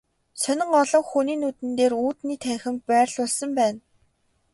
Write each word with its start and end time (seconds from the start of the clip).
Сонин 0.41 0.69
олон 0.81 1.03
хүний 1.09 1.37
нүдэн 1.41 1.71
дээр 1.79 1.93
үүдний 2.05 2.37
танхимд 2.43 2.79
байрлуулсан 2.89 3.49
байна. 3.59 3.79